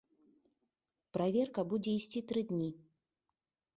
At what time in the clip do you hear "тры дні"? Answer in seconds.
2.33-2.69